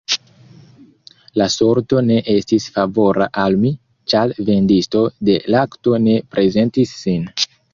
[1.41, 3.73] La sorto ne estis favora al mi,
[4.15, 7.31] ĉar vendisto de lakto ne prezentis sin.